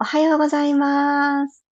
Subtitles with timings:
[0.00, 1.64] おはようございます。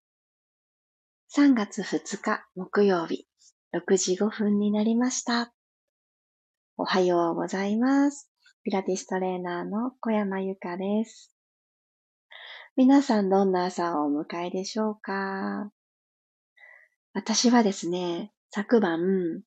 [1.36, 3.28] 3月2日木曜日、
[3.72, 5.54] 6時5分になりました。
[6.76, 8.28] おはようございます。
[8.64, 11.32] ピラティストレーナーの小山由かです。
[12.74, 15.70] 皆さんどんな朝をお迎えでしょうか？
[17.14, 19.42] 私はですね、昨晩、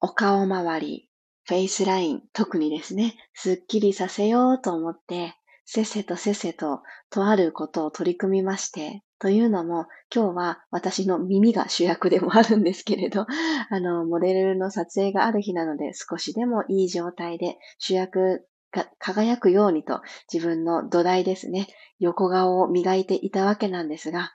[0.00, 1.08] お顔周り、
[1.44, 13.26] フェイスライン、特にですね、すっきりさせようと思って、せっせとせっせととあることを取り組みまして、というのも、今日は私の耳が主役でもあるんですけれど、
[13.70, 21.68] あの、モデルの撮影がある日なので、少しでもいい状態で主役が輝くようにと、自分の土台ですね、
[22.00, 24.34] 横顔を磨いていたわけなんですが、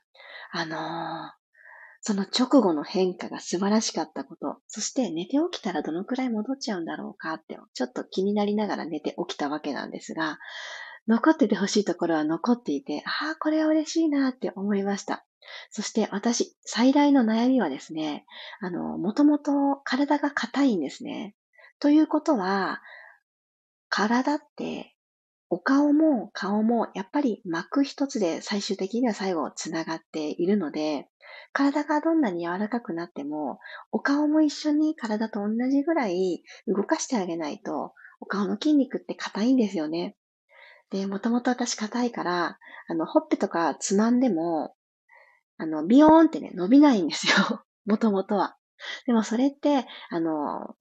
[0.51, 0.79] あのー、
[1.99, 10.37] その直後の変化が素晴らしかったこと、そして寝て起きたらどのくらい戻っちゃうんだろうかって、ちょっと気になりながら寝て起きたわけなんですが、
[11.07, 15.25] 残っててほしいところは残っていて、ああ、これは嬉しいなって思いました。
[15.71, 18.25] そして私、最大の悩みはですね、
[18.59, 21.35] あの、もともと体が硬いんですね。
[21.79, 22.81] ということは、
[23.89, 24.97] 体って
[25.49, 31.07] お顔も顔もやっぱり膜一つで最終的には最後つながっているので、
[31.53, 33.59] 体がどんなに柔らかくなっても、
[33.91, 40.16] お顔も一緒に体と同じぐらい動かしてあげないと、お顔の筋肉って硬いんですよね。
[40.89, 42.57] で、もともと私硬いから、
[42.87, 44.75] あの、ほっぺとかつまんでも、
[45.57, 47.65] あの、ビヨーンってね、伸びないんですよ。
[47.85, 48.57] もともとは。
[49.05, 50.75] でもそれって、あの、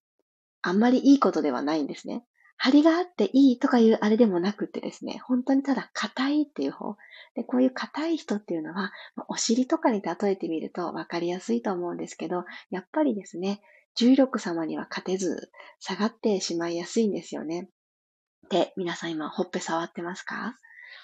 [0.63, 2.25] あんまりいいことではないんですね。
[2.59, 6.97] 張りがあっていいとかいうあれでもなくてですね、本当にただ硬いっていう方。
[7.35, 8.93] で、こういう硬い人っていうのは、
[9.29, 13.61] お尻とかに例えてみると分かりやすいと思うんですけど、やっぱりですね、
[13.95, 17.69] 重力様には勝てず、下がってしまいやすいんですよね。
[18.49, 20.59] で、皆さん今、ほっぺ触ってますか？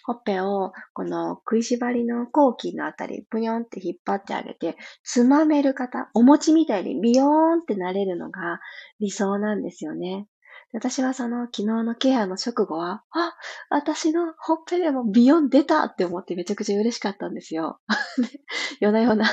[0.05, 8.61] ほっぺを、この食いしばりの後期のあたり、ぷにょんって引っ張ってあげて、つまめる方、お餅みたいにビヨーンってなれるのが
[9.01, 10.27] 理想なんですよね。
[10.73, 13.35] 私はその昨日のケアの直後は、あ、
[13.69, 17.81] 私のほっぺでもビヨン出たって思ってめちゃくちゃ嬉しかったんですよ。
[18.81, 19.27] 夜な夜な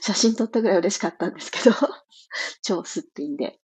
[0.00, 1.76] 写真撮ったぐらい嬉しかったんですけど、
[2.62, 3.60] 超すっていいんで。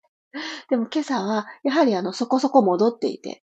[0.70, 3.44] でも今朝は、やはりあの、そこそこ戻っていて、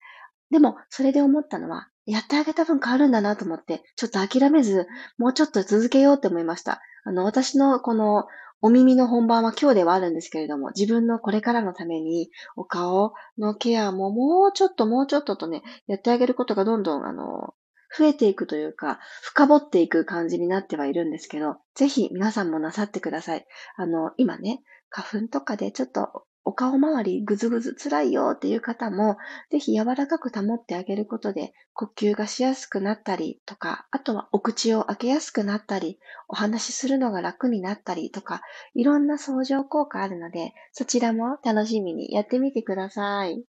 [0.51, 4.87] でも、それで思ったのは、やってあげた分変わるんだなと思って、ちょっと諦めず、
[5.17, 6.81] もうちょっと続けようって思いました。
[7.03, 8.25] あの、私のこの、
[8.61, 17.53] お耳の本番は今日ではあるんですけれども、自分のこれからのために、お顔のケアももうちょっともうちょっととね、やってあげることがどんどん、あの、
[17.97, 23.45] 増えていくというか、深掘っていく感じになってはいるんですけど、ぜひ皆さんもなさってください。
[23.77, 29.17] あの、今ね、花粉とかでちょっとお顔周りぐずぐず辛いよっていう方も、
[29.51, 38.41] ぜひ柔らかく保ってあげることで、呼吸がしやすくなったりとか、あとはお口を開けやすくなったり、お話しするのが楽になったりとか、
[38.73, 43.43] いろんな相乗効果あるので、そちらも楽しみにやってみてください。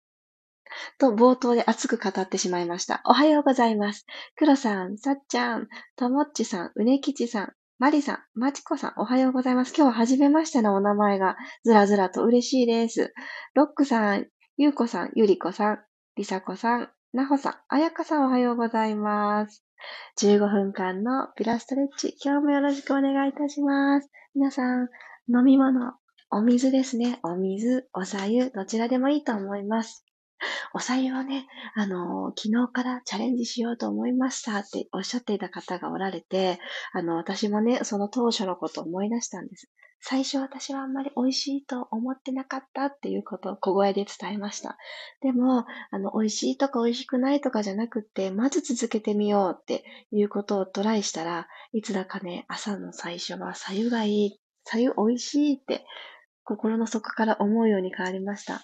[0.99, 3.03] と、冒頭で熱く語ってしまいました。
[3.05, 4.07] おはようございます。
[4.37, 9.75] 黒さん、さっちゃん、ともっちさん、うねきちさん、マリさん、マチコさん、おはようございます。
[9.77, 13.13] 今日は初めましてのお名前がずらずらと嬉しいです。
[13.53, 15.79] ロックさん、ゆうこさん、ゆりこさん、
[16.17, 19.63] りさこさん、なほさん、あやかさんおはようございます。
[20.23, 24.09] 15分間のピラストレッチ、今日もよろしくお願いいたします。
[24.35, 24.89] 皆さん、
[25.29, 25.93] 飲み物、
[26.31, 27.21] お水ですね。
[27.23, 30.06] お水、お茶湯、どちらでもいいと思います。
[30.75, 36.59] お採用ね、あの、昨日からチャレンジしようと思いましたっておっしゃっていた方がおられて、
[36.93, 39.71] あの、私もね、その当初のことを思い出したんです。
[40.01, 44.77] 最初私はあんまり美味しいと思ってなかったっていうことを小声で伝えました。
[45.21, 55.85] でも、あの、美味しいとか美味しくないとかじゃなくて、まず続けてみようっていうことをトライしたら、いつだかね、朝の最初は、左右がいい、左右美味しいって、
[56.45, 58.63] 心の底から思うように変わりました。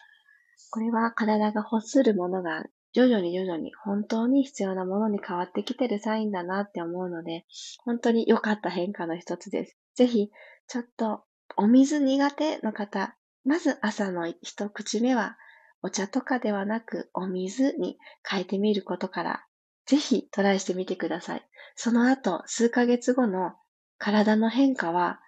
[0.72, 7.44] これは体が欲するものが徐々に徐々に本当に必要なものに変わってきてるサインだなって思うので、
[7.84, 9.76] 本当に良かった変化の一つです。
[9.94, 10.30] ぜひ、
[10.68, 11.24] ちょっと
[11.58, 13.14] お水苦手の方、
[13.44, 15.36] まず朝の一口目は
[15.82, 19.44] お茶とかではなくお水に変えてみることから、
[19.84, 21.46] ぜひトライしてみてください。
[21.76, 23.52] その後、数ヶ月後の
[23.98, 25.20] 体の変化は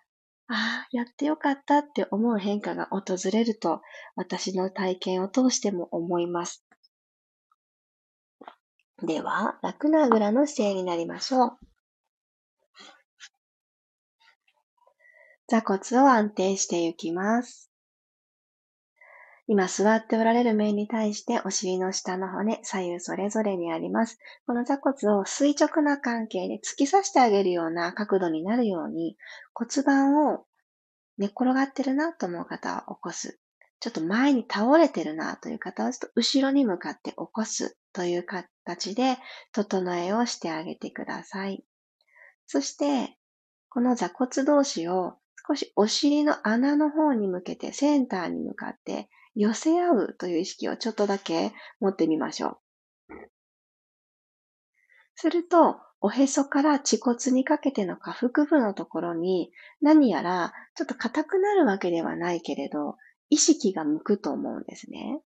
[0.48, 3.82] ああ、やってよかったって思う変化が訪れると、
[4.16, 6.64] 私の体験を通しても思います。
[9.02, 11.58] では、楽なあぐらの姿勢になりましょう。
[15.48, 17.73] 座骨を安定していきます。
[19.46, 24.18] 今座っておられる面に対してお尻の下の骨、左右それぞれにあります。
[24.46, 29.16] この座骨を垂直な関係で突き刺してあげるような角度になるように
[29.52, 30.46] 骨盤を
[31.18, 33.38] 寝っ転がってるなと思う方は起こす。
[33.80, 39.18] ちょっと前に倒れてるなという方はちょっと後ろに向かって起こすという形で
[39.52, 41.62] 整えをしてあげてください。
[42.46, 43.18] そして、
[43.68, 52.58] この座骨同士を少しお尻の穴の方に向けてセンターに向かって寄せ合うという意識をちょっとだけ持ってみましょう。
[55.16, 59.50] すると、おへそから恥骨にかけての下腹部のところに
[59.80, 62.96] 何やらちょっと硬くなるわけではないけれど、
[63.30, 65.22] 意識が向くと思うんですね。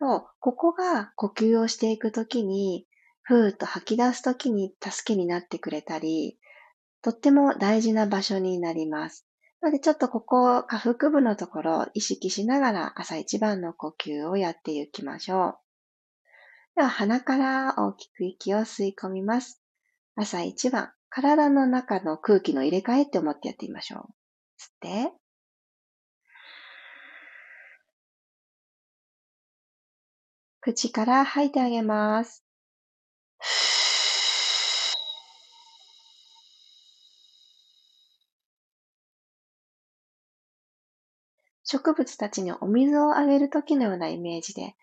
[0.00, 2.88] そうここが呼吸をしていくときに、
[3.22, 6.38] ふーっと吐き出すときに助けになってくれたり、
[7.02, 9.26] とっても大事な場所になります。
[9.62, 15.58] なのでちょっとここ、下腹部のところを意識しながら朝一番の呼吸をやっていきましょう。
[16.74, 19.62] では鼻から大きく息を吸い込みます。
[20.16, 24.00] 朝一番、体の中の空気の入れ替えって思ってやってみましょう。
[24.00, 24.08] 吸っ
[24.80, 25.12] て、
[30.60, 32.44] 口から吐いてあげます。
[41.72, 44.74] 植物たちにお水をあげるときのようなイメージで、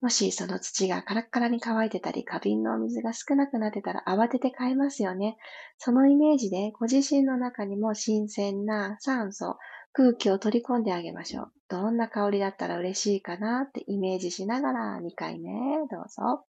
[0.00, 5.36] もしその土がカラッカラに乾いてたり、花瓶のお水が少なくなってたら慌てて買いますよね。
[5.76, 9.56] そのイメージでご自身の中にも新鮮な酸素、
[9.92, 11.52] 空気を取り込んであげましょう。
[11.68, 15.50] どんな香りだったら嬉しいかなってイメージしながら2回目
[15.90, 16.44] どうぞ。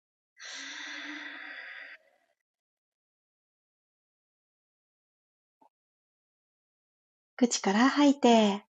[7.36, 8.64] 口から吐いて、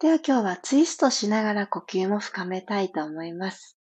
[0.00, 3.78] では今日はツイストしながら呼吸も深めたいと思います。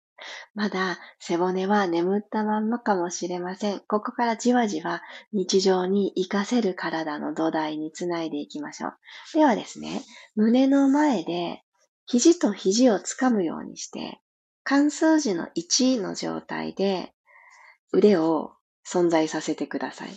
[0.53, 3.79] まだ背骨は眠ったまんまかもしれません。
[3.87, 5.01] ここからじわじわ
[5.31, 8.93] 日常に活かせる体の土台につないでいきましょう。
[9.35, 10.03] ではですね、
[10.35, 11.63] 胸の前で
[12.05, 14.19] 肘と肘をつかむようにして、
[14.63, 17.13] 関数字の1の状態で
[17.91, 18.53] 腕を
[18.87, 20.09] 存在させてください。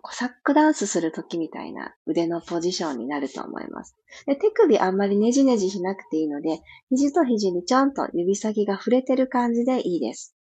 [0.00, 3.96] コサックダンスするときみたいな腕のポジションになると思います。
[4.26, 6.60] で手首あんまりねじねじしなくていいので、
[6.90, 10.36] 肘と肘にちょんと指先が触れてる感じでいいです。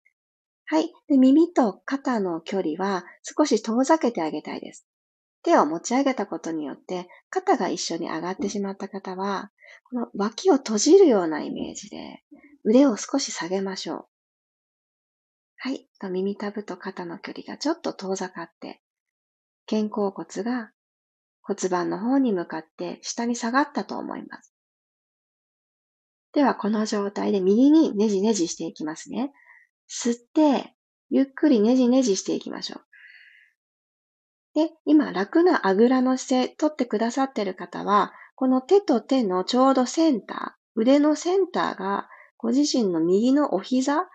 [0.65, 0.91] はい。
[1.07, 4.87] で耳と肩の距離は少し遠ざけてあげたいです。
[5.43, 9.51] 手を持ち上げたことによって肩が一緒に上がってしまった方は、
[9.89, 12.23] この脇を閉じるようなイメージで
[12.65, 14.05] 腕を少し下げましょう。
[15.57, 15.87] はい。
[16.03, 18.81] 耳たぶと肩の距離がちょっと遠ざかって、
[19.69, 20.71] 肩甲骨が
[21.41, 24.53] 骨盤の方に向かって下に下がったと思います。
[26.33, 29.33] では、この状態で右にねじねじしていきますね。
[29.89, 30.75] 吸って、
[31.09, 32.81] ゆっくりねじねじしていきましょう。
[34.53, 44.07] で、今、楽なあぐらの姿勢、取ってくださっている方は、この手と手のちょうどセンター、腕のセンターが、ご自身の右のお膝、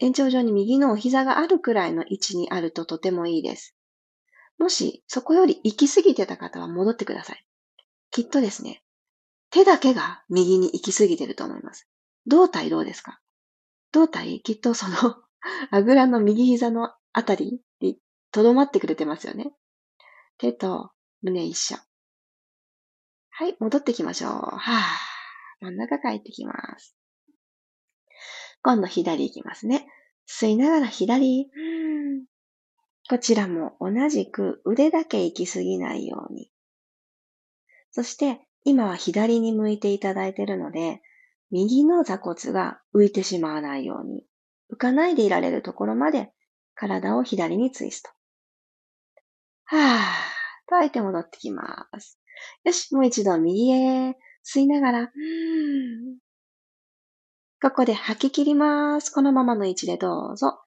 [0.00, 3.74] 延長上に右のお膝があるくらいの位置にあるととてもいいです。
[4.58, 7.44] もし、そこより行き過ぎてた方は戻ってください。
[8.10, 8.82] きっとですね、
[9.50, 11.88] 手だけが右に行き過ぎてると思います。
[12.26, 13.20] 胴体どうですか？
[13.92, 14.94] 胴体、きっとその
[15.70, 17.98] あぐらの右膝のあたりに
[18.32, 19.52] 留まってくれてますよね。
[20.38, 20.90] 手と
[21.22, 21.76] 胸一緒。
[23.30, 24.30] はい、戻ってきましょう。
[24.32, 26.97] はぁ、真ん中帰ってきます。
[28.62, 29.86] 今度左行きますね。
[30.28, 31.50] 吸いながら左。
[33.08, 36.50] こちらも同じく腕だけ行き過ぎないように。
[37.90, 41.00] そして今は左に向いていただいているので、
[41.50, 44.26] 右の座骨が浮いてしまわないように、
[44.70, 46.30] 浮かないでいられるところまで
[46.74, 48.10] 体を左にツイスト。
[49.64, 52.20] はぁ、といて戻ってきます。
[52.64, 55.12] よし、もう一度右へ吸いながら、
[57.60, 59.10] ここで吐き切ります。
[59.10, 60.60] このままの位置でどうぞ。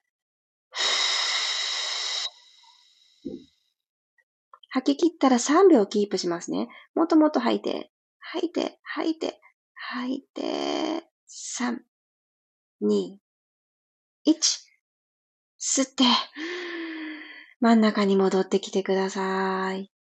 [4.68, 6.68] 吐き切ったら3秒キープしますね。
[6.94, 9.40] もっともっと吐いて、吐いて、吐いて、
[9.74, 11.04] 吐いて、
[11.60, 11.78] 3、
[12.82, 13.16] 2、
[14.26, 14.34] 1、
[15.60, 16.04] 吸って、
[17.60, 19.92] 真ん中に戻ってきてください。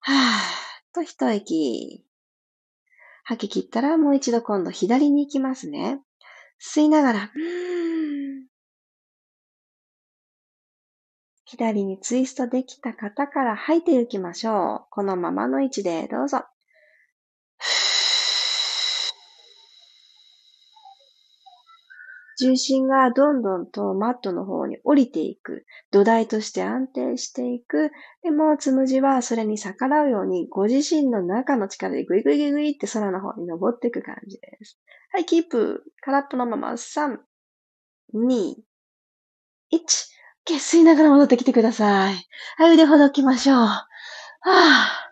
[0.00, 2.05] はぁ、と一息。
[3.28, 6.00] 吐き切ったらもう一度今度左に行きますね。
[6.60, 7.32] 吸いながら、
[11.44, 14.86] 左にツイストできた方から吐いていきましょう。
[14.90, 16.44] このままの位置でどうぞ。
[22.38, 25.64] 重心がどんどんとマットの方に降りていく。
[25.90, 27.90] 土台として安定していく。
[28.22, 34.78] でも、つむじはそれに逆らうように、ご自身の中の力でグイグイグイグイって空の方に登っていく感じです。
[35.12, 35.84] はい、キープ。
[36.02, 37.18] 空っぽのまま、3、
[38.14, 38.54] 2、
[39.72, 40.16] 1。
[40.54, 42.14] 吸いながら戻ってきてください。
[42.56, 43.56] はい、腕ほどきましょう。
[43.56, 45.05] はぁ。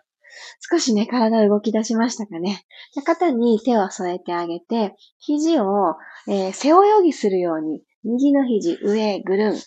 [0.69, 2.65] 少しね、体動き出しましたかね。
[3.05, 5.95] 肩に手を添えてあげて、肘を、
[6.27, 9.61] えー、背泳ぎするように、右の肘上ぐるん。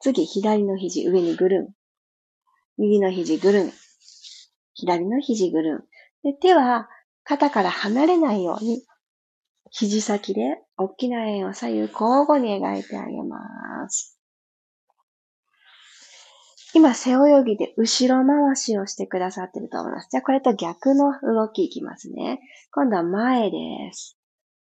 [0.00, 1.68] 次、左の肘上にぐるん。
[2.78, 3.72] 右の肘ぐるん。
[4.72, 5.80] 左の肘ぐるん。
[6.22, 6.88] で手は
[7.24, 8.82] 肩から離れないように、
[9.70, 14.13] 肘先で大きな円を左右交互に描いてあげます。
[16.74, 20.08] 今、背泳ぎで後ろ回しをしてくださってると思います。
[20.10, 22.40] じゃあ、これと逆の動きいきますね。
[22.72, 23.56] 今度は前で
[23.92, 24.18] す。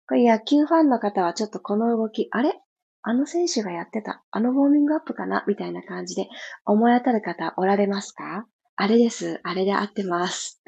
[0.08, 2.60] これ野球ファンの方はちょっとこの動き、あれ？
[3.06, 5.44] あの選手がやってた、あのウォーミングアップかな？
[5.46, 6.28] みたいな感じで
[6.64, 8.46] 思い当たる方おられますか？
[8.76, 9.40] あれです。
[9.44, 10.60] あれで合ってます。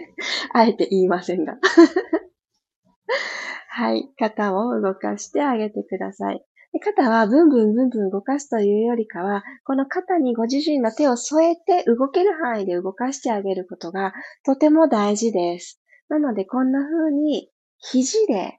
[0.52, 1.56] あえて言いませんが。
[3.70, 4.10] はい。
[4.18, 6.44] 肩を動かしてあげてください。
[6.74, 14.12] で肩はブンブンブンブン動かすというよりかは、この肩にご自身の手を添えて動ける範囲で動かしてあげることが
[14.44, 15.80] とても大事です。
[16.08, 18.58] なのでこんな風に肘で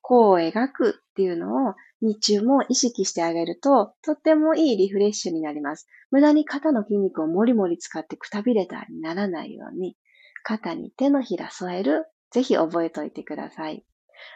[0.00, 5.86] 弧を描くっていうのを日中も意識してあげると、とってもいいリフレッシュになります。
[6.10, 9.96] 無駄に肩の筋肉をもりもり使ってくたびれたにならないように、
[10.42, 12.06] 肩に手のひら添える。
[12.32, 13.84] ぜひ覚えておいてください。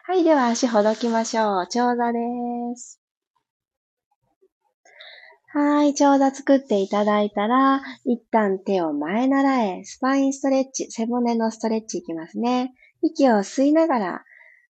[0.05, 1.67] はい、では足ほどきましょう。
[1.69, 2.19] 長座で
[2.77, 3.00] す。
[5.53, 12.73] はい、長座作っていただいたら、一旦手を前習え、スパインストレッチ、背骨のストレッチいきますね。
[13.03, 14.25] 息を吸いながら、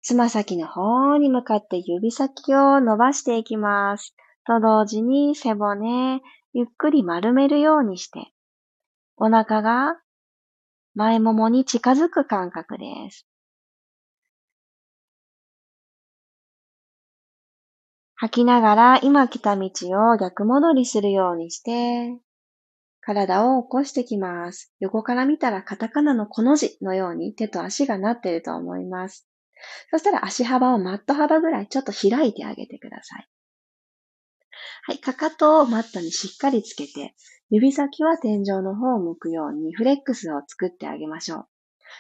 [0.01, 4.15] つま先の方に向かって指先を伸ばしていきます。
[4.47, 6.21] と同時に背骨、
[6.53, 8.33] ゆっくり丸めるようにして、
[9.17, 9.97] お腹が
[10.95, 13.27] 前ももに近づく感覚です。
[18.21, 19.71] 吐きながら今来た道
[20.13, 22.19] を逆戻りするようにして、
[23.01, 24.75] 体を起こしてきます。
[24.79, 29.27] 横から見たらカタカナのこの字のように手と足がなっていると思います。
[29.91, 33.29] そしたら足幅をマット幅ぐらいちょっと開いてあげてください。
[34.83, 37.15] はい、かかとをマットにしっかりつけて、
[37.49, 41.49] 指先は天井の方を向くようにフレックスを作ってあげましょう。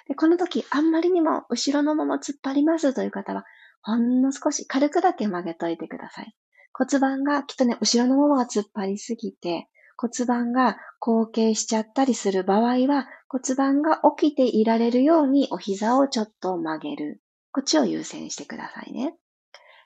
[0.08, 3.46] でこの時、あんまりにも後ろのまま突っ張りますという方は、
[3.82, 6.34] ほんの少し軽くだけ曲げといてください。
[6.72, 17.20] 骨盤がきっとね、後ろのものが突っ張りすぎて、骨盤が後傾しちゃったりする場合は、骨盤が起きていられるようにお膝をちょっと曲げる。
[17.52, 19.14] こっちを優先してくださいね。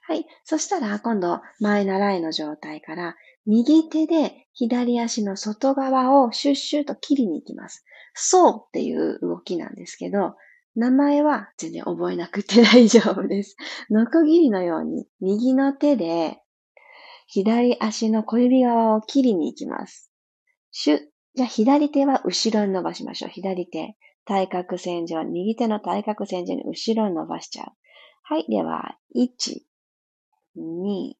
[0.06, 0.26] はい。
[0.44, 7.84] そしたら、今度、前習いの状態から、右手で左足の外側をシュッシュッと切りに行きます。
[8.14, 10.36] そうっていう動きなんですけど、
[10.76, 13.56] 名前は全然覚えなくて大丈夫です。
[13.90, 16.38] ノコギリのように右の手で
[17.26, 20.10] 左足の小指側を切りに行きます。
[20.70, 21.00] シュッ。
[21.36, 23.30] じゃあ左手は後ろに伸ばしましょう。
[23.30, 23.96] 左手。
[24.26, 27.66] 対角線上、右手の対角線上に後ろに伸ばしちゃう。
[28.22, 28.46] はい。
[28.48, 29.28] では、1、
[30.56, 31.12] 2、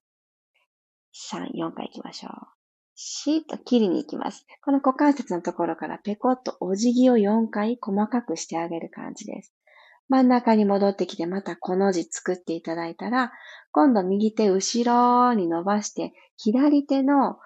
[1.13, 2.33] 3、4回行きましょう。
[2.95, 4.47] シーッと切りに行きます。
[4.63, 9.53] この股関節のところからペコッとお辞儀を4回細かくしてあげる感じです。
[10.09, 13.33] 真ん中に戻ってきてまたこの字作っていただいたら、
[13.73, 17.39] 今度右手後ろに伸ばして、左手の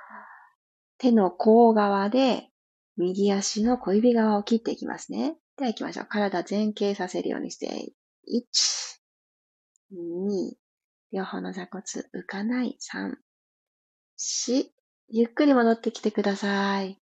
[0.98, 2.50] 手の甲側で
[2.96, 5.36] 右足の小指側を切っていきますね。
[5.56, 6.06] では行きましょう。
[6.06, 7.92] 体前傾させるようにして、
[8.28, 8.42] 1、
[9.94, 10.56] 2、
[11.12, 13.14] 両方の座骨浮かない、3、
[14.18, 14.77] 4、
[15.10, 16.98] ゆっくり戻ってきてください。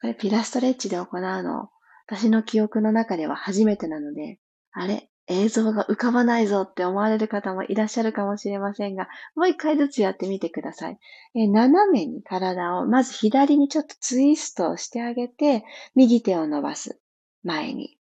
[0.00, 1.70] これピラストレッチで行うの、
[2.06, 4.38] 私の記憶の中では初めてなので、
[4.72, 5.08] あれ？
[5.28, 10.98] 映像が浮かばないぞって思われる方もいらっしゃるかもしれませんが、もう一回ずつやってみてください。
[11.34, 17.00] え斜めに体を、まず左にちょっとツイストしてあげて、右手を伸ばす。
[17.44, 17.96] 前に。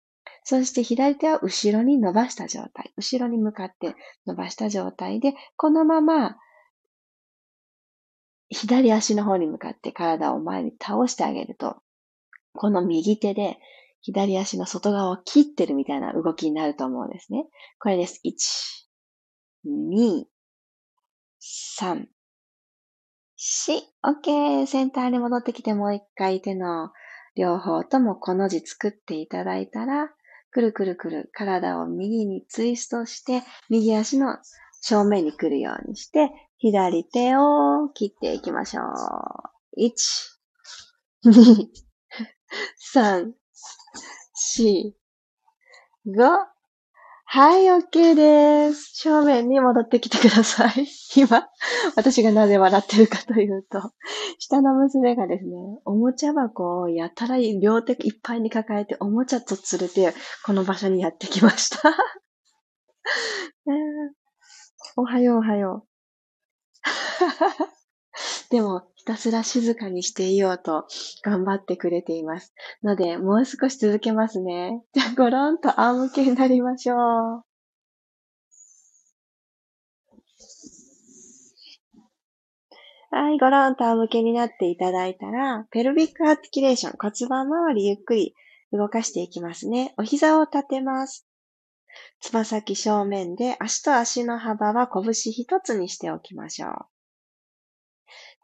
[0.45, 2.93] そして左手は後ろに伸ばした状態。
[2.97, 6.37] 後ろに向かって伸ばした状態で、このまま
[8.51, 11.77] 左足の方に向かって体を前に倒してあげると、
[12.53, 13.59] この右手で
[14.01, 17.47] 左足の外側を切ってるみたいな動きになると思うんですね。
[17.81, 18.21] これです。
[18.25, 20.25] 1、2、
[21.77, 22.07] 3、
[23.37, 24.67] し、OK。
[24.67, 26.91] センターに戻ってきてもう一回手の
[27.37, 30.11] 両方ともこの字作っていただいたら、
[30.51, 34.39] くるくるくる体を右にツイストして、右足の
[34.81, 39.81] 正面に来るようにして、左手を切っていきましょう。
[39.81, 39.93] 1、
[41.27, 41.69] 2、
[42.95, 43.33] 3、
[44.59, 44.93] 4、
[46.07, 46.57] 5、
[47.29, 48.93] はい、OK です。
[48.95, 50.87] 正面に戻ってきてください。
[51.17, 51.49] 今、
[51.97, 53.93] 私がなぜ笑ってるかというと、
[54.39, 55.51] 下の娘がですね、
[55.85, 61.95] おもちゃ箱をやたら両手いっぱいに抱えて、おもちゃと連れて、この場所にやってきました。
[64.97, 65.96] おはようおはよう。
[68.51, 70.87] でも、ひたすら静かにしていようと
[71.23, 72.55] 頑張ってくれています。
[72.83, 74.83] ので、もう少し続けますね。
[74.93, 77.43] じゃあ、ごろんと仰向けになりましょう。
[83.11, 88.35] はい、ごろんと仰向けになっていただいたら、ペルビックアーティキュレーション、骨盤周りゆっくり
[88.73, 89.95] 動かしていきますね。
[89.97, 91.26] お膝を立てます。
[92.21, 96.87] つま先正面で足と足の幅は拳一つにしておきましょう。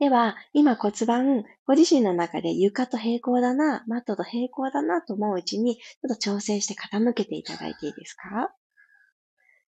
[0.01, 8.53] では、今骨盤、ご自身の中で床と平行だな、マットと平行だなと思ううちに、ちょっと調整して傾けていただいていいですか？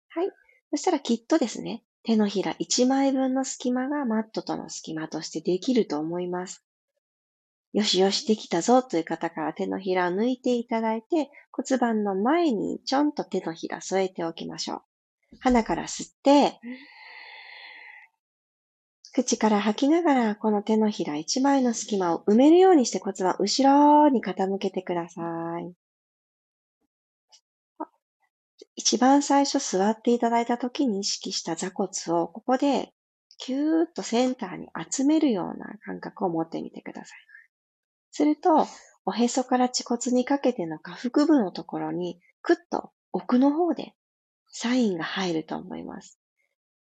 [0.10, 0.32] はい。
[0.70, 6.64] そしたらきっとですね、手のひら1枚分の隙間がマットとの隙間としてできると思います。
[7.74, 14.82] よしよしできたぞという方から手のひらを抜いていただいて骨盤の前にちょんと手のひら添えておきましょう。
[15.40, 16.60] 鼻から吸って、
[19.14, 23.70] 口から吐きながら、この手のひら一枚の隙間を埋めるようにして骨盤後
[24.04, 25.22] ろに傾けてくださ
[25.60, 25.74] い。
[28.76, 32.94] 一番最初座っていただいた時に意識した座骨をここで
[33.38, 37.31] キューッとセンターに集めるような感覚を持ってみてください。
[38.12, 38.68] すると、
[39.06, 43.94] おへそから恥骨にかけての下腹部のところに、クッと奥の方で
[44.50, 46.20] サインが入ると思います。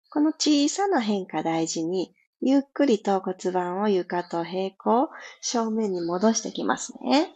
[0.10, 5.10] この小さな変化大事に、ゆっくりと骨盤を床と平行、
[5.41, 7.34] 正面に戻してきますね。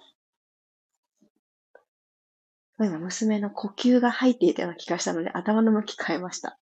[2.80, 6.60] 今、娘の呼吸が入っていたような気がしたので、頭の向き変えました。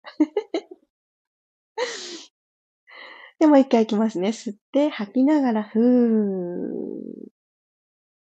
[3.39, 4.29] でも一回いきますね。
[4.29, 7.29] 吸って、吐きながら、ふー。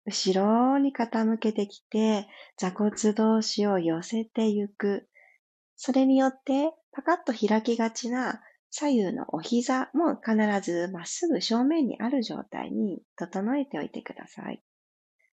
[0.05, 5.09] 後ろに傾けてきて、座骨同士を寄せていく。
[5.77, 14.62] それによって、パカッと開きがちな左右のお膝も必ずまっすぐ正面にある状態に整えておいてください。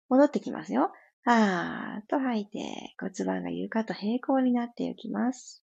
[0.10, 0.92] 戻ってきますよ。
[1.24, 5.64] はーっと吐いて骨盤が床と平行になっていきます。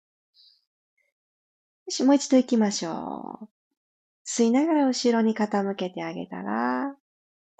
[1.86, 3.63] よし、もう一度行きましょう。
[4.24, 6.96] 吸いながら後ろに傾けてあげたら、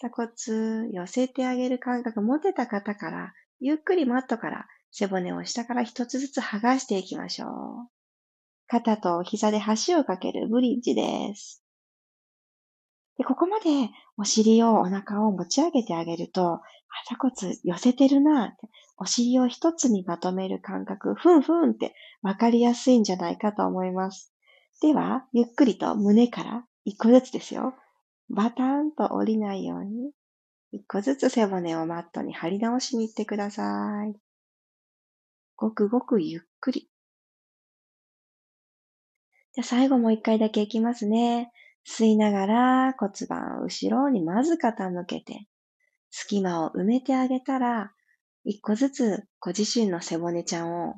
[0.01, 7.49] 座骨寄せてあげる感覚持てた方から、ゆっくりマットから背骨を下から一つずつ剥がしていきましょう。
[8.67, 11.63] 肩と膝で橋をかけるブリッジです。
[13.17, 16.61] で、ここまでお尻を、お腹を持ち上げてあげると、
[17.09, 24.34] 座骨寄せてるなって、お尻を一つにまとめる感覚、ふんふんってわかりやすいんじゃないかと思います。
[24.85, 27.73] では、ゆっくりと胸から一個ずつですよ。
[28.29, 30.13] バタンと降りないように、
[30.73, 34.15] 一個ずつ背骨をマットに貼り直しに行ってください。
[35.57, 36.91] ごくごくゆっくり。
[39.55, 41.51] じゃ最後もう一回だけいきますね。
[41.89, 45.47] 吸いながら骨盤を後ろにまず傾けて、
[46.11, 47.95] 隙間を埋めてあげたら、
[48.45, 50.97] 一個ずつご自身の背骨ちゃんを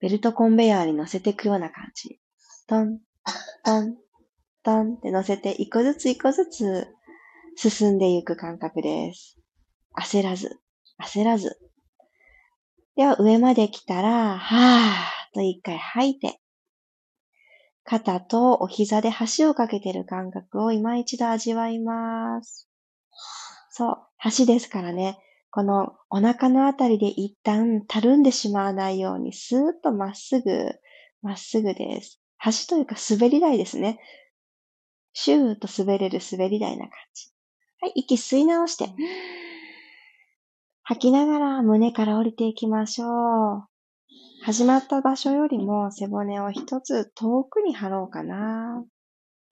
[0.00, 2.18] ベルトコンベヤーに乗せていくような感じ。
[2.66, 2.98] トン、
[3.62, 3.96] トン、
[4.62, 6.88] トンって乗せて一個ずつ一個ずつ
[7.56, 9.38] 進んでいく感覚です。
[10.00, 10.60] 焦らず、
[10.98, 11.58] 焦らず。
[12.96, 16.40] では上まで来たら、はーと一回吐いて、
[17.84, 22.70] 肩とお膝で橋をかけてる感覚を今一度味わいます。
[23.68, 23.98] そう、
[24.38, 25.18] 橋ですからね。
[25.50, 30.72] このお腹のあたりで一旦たるんでしまわないように、スーッとまっすぐ、
[31.20, 32.23] まっすぐです。
[32.44, 33.98] 橋というか滑り台ですね。
[35.12, 37.28] シューッと滑れる滑り台な感じ。
[37.80, 38.90] はい、息吸い直して。
[40.82, 43.64] 吐きながら胸から降りていきましょう。
[44.42, 48.86] 始まった場所よりも背骨を一つ遠くに貼ろうかなっ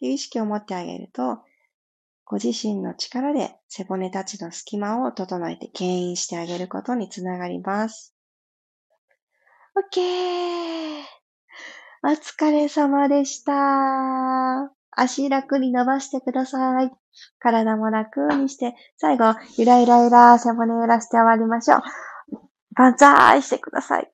[0.00, 1.38] ていう意識を持ってあげると、
[2.26, 8.14] ご自身の力で背骨たちの隙間を整えて牽引してあげることにつながります。
[9.94, 11.21] OK!
[12.04, 13.52] お疲れ様でした。
[14.90, 16.90] 足楽に伸ばしてください。
[17.38, 21.80] 体も楽にして、最後、ゆらゆらゆら、背骨揺らして終わりましょう。
[22.74, 24.10] 万歳してください。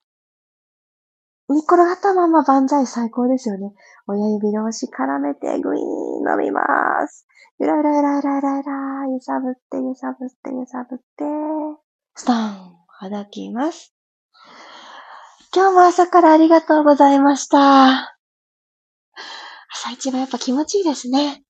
[1.48, 3.72] 寝転がったまま万歳最高ですよね。
[4.06, 5.82] 親指同士絡めてグイー
[6.20, 6.60] ン伸びま
[7.08, 7.26] す。
[7.58, 11.24] ゆらゆらゆらゆらゆらゆら、揺さぶって揺さぶって揺さぶって、
[12.14, 12.38] ストーン、
[12.86, 13.97] はだきます。
[15.54, 18.18] 今日も朝からありがとうございました。
[19.70, 21.42] 朝一はやっぱ気持ちいいですね。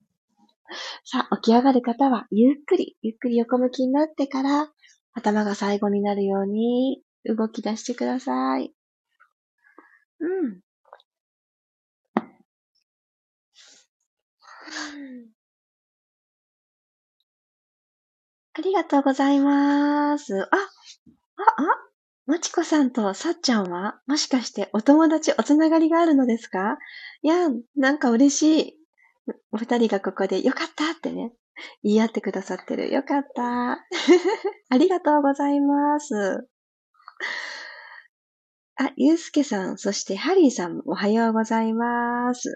[1.05, 4.69] さあ、起き上がる方は、ゆっくり、ゆっくり横向きになってから、
[5.15, 8.73] 頭が最後になるように動き出してください。
[10.21, 10.61] うん。
[18.53, 20.43] ありがとうございます。
[20.43, 21.88] あ、あ、あ、
[22.29, 26.77] まちこさんとさっちゃんは、もしかしてお友達、おつながりがあるのですか？
[27.23, 28.75] いや、なんか嬉しい。
[29.51, 31.33] お二人がここでよかったってね、
[31.83, 32.93] 言い合ってくださってる。
[32.93, 33.79] よかった。
[34.69, 36.47] ありがとうございます。
[38.77, 42.55] あ、ゆうすけさん、そしてハリーさんおはようございます。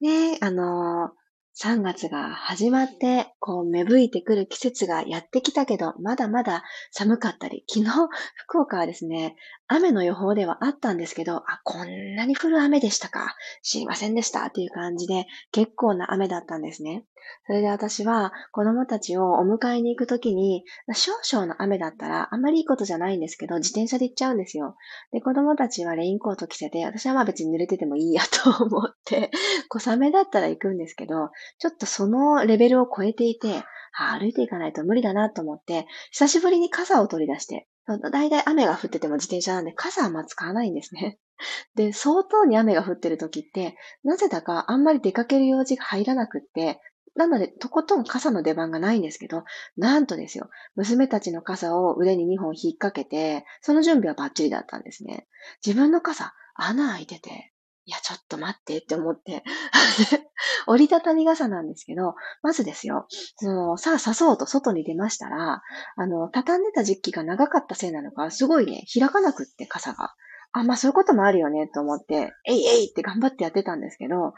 [0.00, 1.17] ねあのー、
[1.60, 7.90] 3月が始まって、こう芽吹いてくる季節がやってきたけど、まだまだ寒かったり、昨日、
[8.36, 9.34] 福岡はですね、
[9.68, 13.36] 雨の予報ではあったんですけど、あ、こんなに降る雨でしたか。
[13.62, 17.04] 知りませんでしたっていう感じで、結構な雨だったんですね。
[17.46, 24.76] それで私は子供たちをお迎えに行くときに、少々の雨だったらあんまりいいことじゃないんですけど、自転車で行っちゃうんですよ。
[25.12, 29.30] で、子供たちはレインコート着せて、私はまあ別に濡れててもいいや と思って、
[29.68, 41.18] 小雨だったら行くんですけど、ちょっとそのレベルを超えていて、歩いていかないと無理だなと思って、久しぶりに傘を取り出して、だいたい雨が降ってても自転車なんで傘はあんま使わないんですね。
[41.74, 46.80] で、相当に雨が降ってる時って、なぜだかあんまり出かける用事が入らなくって、
[47.14, 49.44] なので、とことん傘の出番がないんですけど、
[49.76, 55.26] なんとですよ、娘たちの傘を腕に2本引っ掛けて、その準備はバッチリだったんですね。
[55.64, 57.52] 自分の傘、穴開いてて、
[57.88, 59.42] いや、ちょっと待ってって思って。
[60.68, 65.62] 折りたたみ傘なんですけど、まずですよ、その、さあ刺そうと外に出ましたら、
[65.96, 70.14] あの、畳んでた時期が長かったせいなのか、すごいね、開かなくって傘が。
[70.52, 74.34] あ、まあそういうこともあるよねと思って、えいえいって頑張ってやってたんですけど、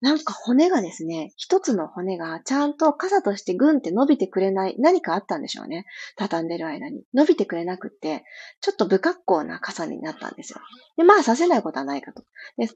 [0.00, 5.86] なんか骨がですね、一つの骨がちゃんと傘としてグンって伸びてくれない何かあったんでしょうね。
[6.16, 7.04] 畳んでる間に。
[7.14, 8.24] 伸びてくれなくって、
[8.60, 10.60] ちょっと不格好な傘になったんですよ。
[10.96, 12.24] で、まあさせないことはないかと。
[12.56, 12.68] で、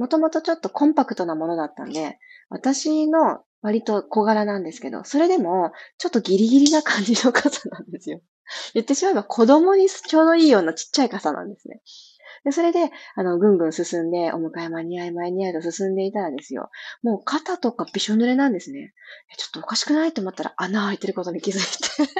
[0.00, 8.22] もともとちょっとコンパクトなものだったんで、私の割と小柄なんですけど、それでもちょっとギリギリな感じの傘なんですよ。
[8.72, 11.82] 言ってしまえば子供にちょうどいいようなちっちゃい傘なんですね。
[12.44, 16.70] で、それで、あの、ぐんぐん進んで、お迎え間に合い前に合いと進んでいたらですよ。
[17.02, 18.94] もう肩とかびしょ濡れなんですね。
[19.36, 20.12] ちょっとおかしくない？
[20.14, 22.12] と思ったら穴開いてることに気づいて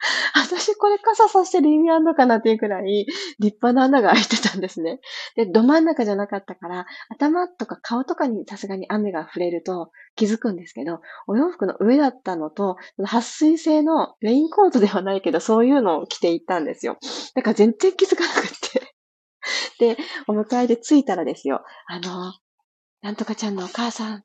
[0.34, 3.06] 私これ傘さしてる意味あんのかなっていうくらい
[3.40, 5.00] 立派な穴が開いてたんですね。
[5.34, 16.96] で、ど真ん中じゃなかったから、頭とか顔とかにさすがに雨が触れると気づくんですけど、お洋服の上だったのと、撥水性のレインコートではないけど、そういうのを着ていったんですよ。
[17.34, 18.78] だから全然気づかなくって
[19.78, 22.34] で、お迎えで着いたらですよ、あの、
[23.00, 24.24] なんとかちゃんのお母さん、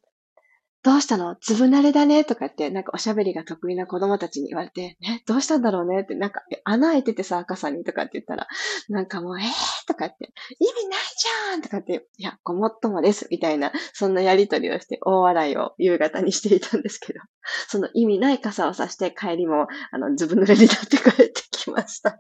[0.83, 1.37] どうしたの？
[1.41, 2.25] ずぶ慣れだね？
[2.25, 6.01] とかって、なんかおしゃべりが得意な子供たちに言われて、ね、どうしたんだろうね？
[6.01, 8.47] って、なんか、穴開いててさ、赤さにとかって言ったら、
[8.89, 9.43] なんかもう、え？
[9.43, 9.47] ー
[9.87, 11.61] とかって、意味ないじゃん！
[11.61, 17.21] とかって、いや、ごもっともです、みたいな、そんなやりとりをして、大笑いを夕方にしていたんですけど、
[17.69, 22.19] その意味ない傘をさして帰りも、あの、ずぶ濡れになって帰ってきました。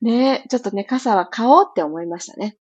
[0.00, 2.56] ねちょっとね、傘は買おうって思いましたね。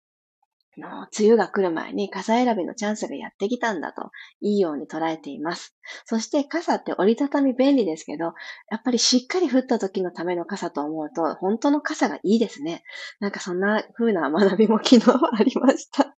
[0.77, 5.75] の梅雨が来る前に傘選びのチャンスがやってきたんだと、いいように捉えています。
[6.05, 8.33] そして傘って折りたたみ便利ですけど、
[8.69, 12.83] やっぱりしっかり降った時のための傘と思うと、本当の傘がいいですね。
[13.19, 16.15] なんかそんな風な学びも昨日ありました。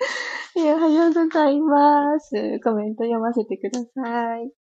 [0.56, 2.60] いや、おはようございます。
[2.62, 4.52] コメント読ませてください。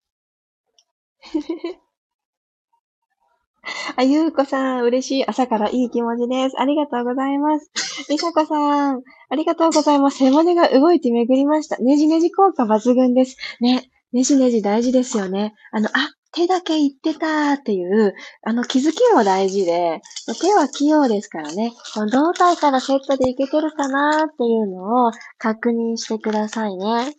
[3.95, 5.25] あ、ゆうこさん、嬉しい。
[5.25, 6.59] 朝からいい気持ちです。
[6.59, 7.71] ありがとうございます。
[8.09, 10.17] りさこさん、ありがとうございます。
[10.17, 11.77] 背骨が動いて巡りました。
[11.77, 13.37] ねじねじ効果抜群です。
[13.59, 15.53] ね、ねじねじ大事ですよね。
[15.71, 15.91] あの、あ、
[16.31, 20.01] 手だけ言ってたっていう、あの気づきも大事で、
[20.39, 27.15] 手は器用ですからね、この胴体からセットでいけてるかなっていうのを確認してくださいね。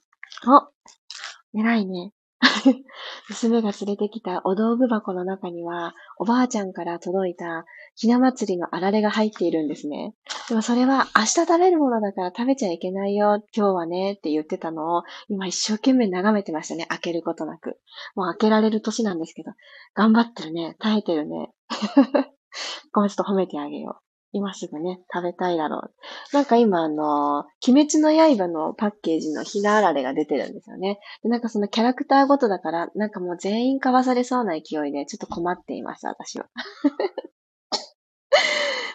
[0.47, 2.13] お、偉いね。
[3.29, 10.15] 娘が連れてきたお道具箱の中には、おばあちゃんから届いたひな祭りのあられが入っているんですね。
[10.49, 16.87] でもそれは明日食べるものだから食べちゃいけないよ、今日はねって言ってたのを、今一生懸命眺めてましたね。
[16.87, 17.81] 開けることなく。
[18.15, 19.53] もう開けられる年なんですけど、
[19.95, 20.77] 頑張ってるね。
[20.79, 21.51] 耐えてるね。
[22.93, 24.08] ごめん、ちょっと褒めてあげよう。
[24.33, 25.93] 今すぐね、食べたいだろう。
[26.33, 31.01] なんか今あの、鬼滅の刃のパッケージのひなあられが出てるんですよね。
[31.23, 36.47] で、なんかそのキャラクターごとだから、なんかもう全員買わされそうな勢いで、ちょっと困っています、私は。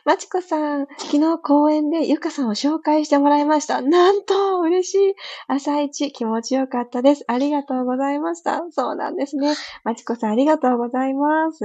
[0.06, 3.82] まちこさん、昨日公園でゆかさんを紹介してもらいました。
[3.82, 5.16] なんと、嬉しい。
[5.48, 7.24] 朝一気持ちよかったです。
[7.28, 8.64] ありがとうございました。
[8.72, 9.54] そうなんですね。
[9.86, 11.64] まちこさん、ありがとうございます。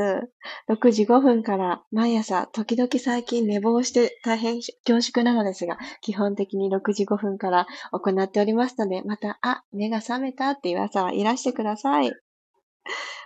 [0.68, 12.12] 6時5分から毎朝、時々最近寝坊して大変恐縮なのですが、基本的に6時5分から行っておりますので、また、あ、目が覚めたっていう朝はいらしてください。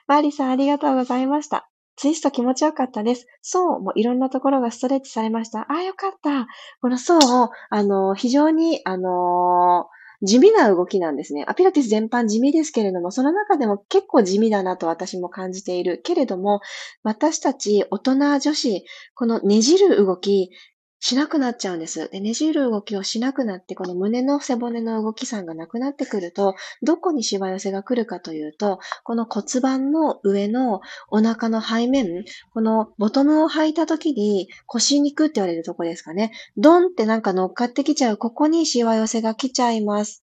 [0.06, 1.71] マリさん、ありがとうございました。
[2.02, 3.28] ツイスト気持ちよかったです。
[3.42, 5.60] そうもいろんなところがストレッチされました。
[5.60, 6.48] ああ、よかった。
[6.80, 9.86] このそうを、あの、非常に、あの
[10.20, 11.44] 地味な動きなんですね。
[11.46, 16.00] アピラティス全般地味ですけれども、その中でも結構地味だなと私も感じている。
[16.02, 16.60] けれども、
[17.04, 18.84] 私たち大人女子、
[19.14, 20.50] このねじる動き、
[21.04, 22.08] しなくなっちゃうんです。
[22.10, 36.30] で、ねじる動きをしなくなって、この胸の背骨の動きさんがなくなってくると、どこにしわ寄せが来るかというと、この骨盤の上のお腹の背面、このボトムを履いた時に腰肉って言われるとこですかね。
[36.56, 40.22] ドンってなんか乗っかってきちゃう、ここにしわ寄せが来ちゃいます。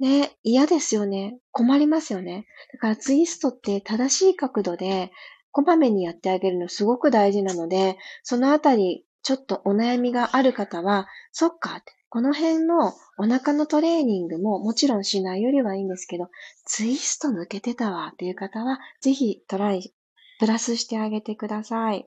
[0.00, 1.38] ね、嫌ですよね。
[1.52, 2.46] 困りますよね。
[2.72, 5.12] だからツイストって正しい角度で、
[5.52, 16.28] こまめにやってあげるのすごく大事なので、そのあたりちょっとお悩みがある方は、そっか、この辺のお腹のトレーニングももちろんしないよりはいいんですけど、
[16.66, 19.94] ツイスト抜けてたわっていう方は、ぜひトライ、
[20.38, 22.06] プラスしてあげてください。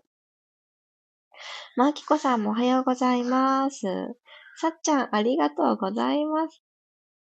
[1.75, 3.87] マーキコさんもおはようございます。
[4.57, 6.64] さっちゃん、ありがとうございます。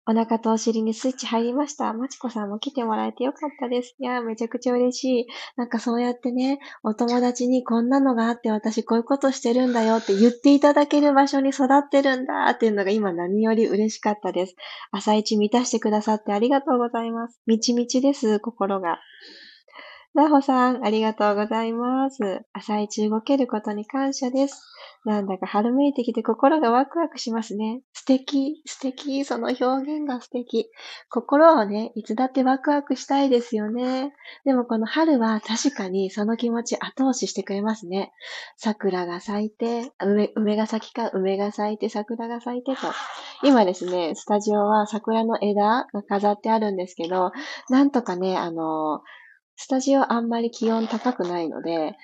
[0.06, 1.94] お腹とお尻にスイッチ入りました。
[1.94, 3.96] まちこさんも来てもらえてよかったです。
[4.00, 5.28] いやめちゃくちゃ嬉しい。
[5.56, 14.56] なんかそうやってね、お友達にこんなのがあって私こういうことしてるんだよって言っていただける場所に育ってるんだっていうのが今何より嬉しかったです。
[14.92, 17.40] 朝一満たしてくださってありがとうございます。
[17.46, 19.00] みちみちです、心が。
[20.14, 22.46] なほさん、ありがとうございます。
[22.54, 24.62] 朝一動けることに感謝です。
[25.06, 27.82] なんだか春めいてきて心がワクワクしますね。
[27.94, 30.70] 素敵、素敵、その表現が素敵。
[31.10, 34.14] 心をね、いつだってワクワクしたいですよね。
[34.46, 38.14] でもこの春は確かにその気持ち後押ししてくれますね。
[38.58, 42.82] 桜が咲いて、梅梅が咲きか、梅が咲いて、桜が咲いてと。
[43.42, 47.32] 今ですね、スタジオは桜の枝が飾ってあるんですけど、
[47.70, 49.02] なんとかね、あの、
[49.56, 51.96] スタジオあんまり気温高くないので、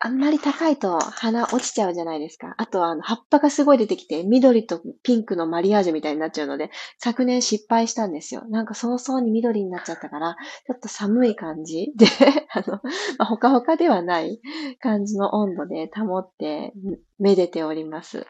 [0.00, 2.54] あんまり高いと花落ちちゃうじゃないですか。
[2.56, 8.44] あとはあの葉っぱがすごい出てきて、緑とピンクのマリアージュみたいになっちゃうので、昨年失敗したんですよ。
[8.48, 12.06] なんか早々に緑になっちゃったから、ちょっと寒い感じで、
[12.52, 12.80] あの、ま
[13.20, 14.40] あ、ほかほかではない
[14.80, 16.72] 感じの温度で保って、
[17.18, 18.24] めでております。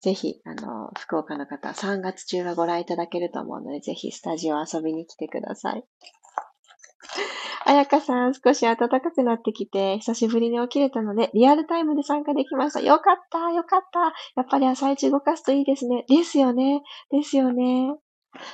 [0.00, 5.84] ぜひ、あの、福岡の方、3月中はご覧いただけると思うので、ぜひスタジオ遊びに来てください。
[7.64, 12.80] あやかさん、少し暖かくなってきて、久しぶりに起きれたので、リアルタイムで参加できました。
[12.80, 14.00] よかった、よかった。
[14.36, 16.04] やっぱり朝一動かすといいですね。
[16.08, 16.82] ですよね。
[17.10, 17.94] ですよね。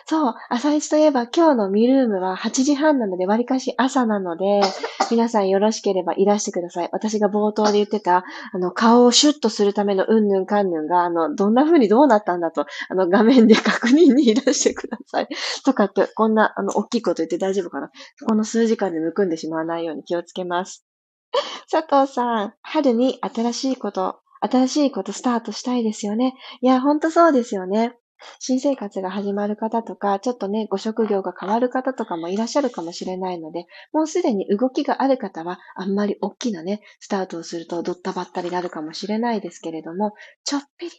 [0.06, 4.60] そう、朝一といえば今日のミルームは8時半なので、割かし朝なので、
[5.10, 6.88] 皆さんよろしければいらしてください。
[6.92, 15.28] 私が冒頭で言ってた、あの、顔をシュッとするためのうんぬんかんぬんが、あの、どんな風にどうなったんだと、あの、画面で確認にいらしてください。
[15.64, 17.90] とかって、こんな、あの、大きいこと言って大丈夫かな
[18.26, 20.84] この数時間でむくんでしまわないように気をつけます。
[21.70, 26.34] 佐藤さん、春に新しいこと、新しいことスタートしたいですよね。
[26.60, 27.96] いや、ほんとそうですよね。
[28.38, 40.92] 新生活が始まる方とか、ちょっとね、ご職業が変わる方とかもいらっしゃるかもしれないので、もうすでに動きがある方は、あんまり大きなね、スタートをするとドッタバッタになるかもしれないですけれども、ちょっぴり、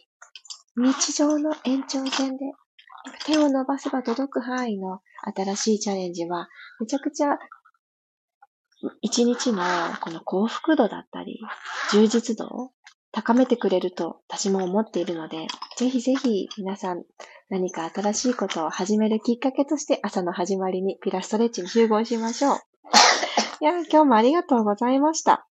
[0.76, 2.44] 日常の延長線で、
[3.24, 5.00] 手を伸ばせば届く範囲の
[5.34, 6.48] 新しいチャレンジは、
[6.80, 7.38] めちゃくちゃ
[9.02, 9.62] 一日の
[10.00, 11.40] この幸福度だったり、
[11.92, 12.72] 充実度
[13.12, 15.46] 高めてくれると私も思っているので、
[15.76, 17.04] ぜひぜひ皆さん
[17.48, 22.58] 何か新しいことを始めるきっかけとして朝の始まりにピラストレッチに集合しましょう。
[23.60, 25.46] いや、今日もありがとうございました。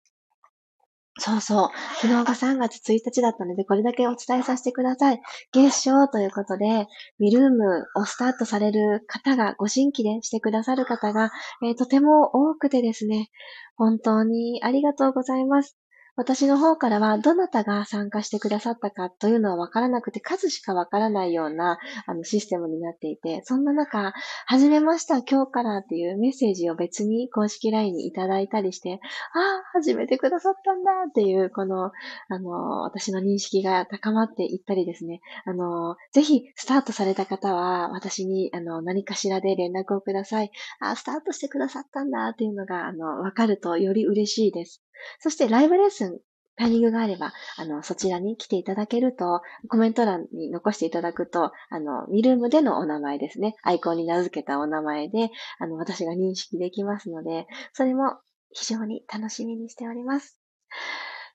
[1.18, 1.70] そうそう。
[2.02, 5.22] 昨日が3月1日だったので、これだけお伝えさせてください。
[5.54, 6.88] 月賞ということで、
[7.20, 11.32] ミルームをスタートされる方が、ご新規でしてくださる方が、
[11.64, 13.30] えー、とても多くてですね、
[13.78, 15.78] 本当にありがとうございます。
[16.18, 24.14] 私の方からは、どなたが参加してくださったかというのはわからなくて、数しかわからないようなあのシステムになっていて、そんな中、
[24.46, 29.02] はじめました、今日からっていうメッセージを別に公式 LINE にいただいたりして、
[29.34, 31.92] ああ、始めてくださったんだっていう、この、
[32.30, 40.52] あの、私の認識が高まっていったりですね、あの、ぜひ、スタートされた方は、私に、あの、何かしらで連絡をください。
[40.80, 44.82] ああ、スタートしてくださったんだっていうのが、あの、わかるとより嬉しいです。
[45.20, 46.20] そしてライブレッスン、
[46.58, 53.56] タイミングがあれば、あの、そちらに来ていただけると、コメント欄に残していただくと、あの、ミルームでのお名前ですね。
[53.62, 58.20] アイコンに名付けたお名前で、あの、私が認識できますので、それも
[58.52, 60.40] 非常に楽しみにしております。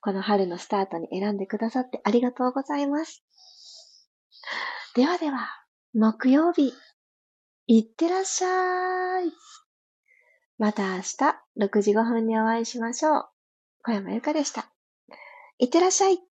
[0.01, 3.23] この春のスタートに選んでくださってありがとうございます。
[4.95, 5.49] ではでは、
[5.93, 6.73] 木曜日、
[7.67, 9.31] いってらっしゃい。
[10.57, 11.03] また明日
[11.59, 13.30] 6時5分にお会いしましょう。
[13.83, 14.71] 小山由かでした。
[15.59, 16.30] いってらっしゃい。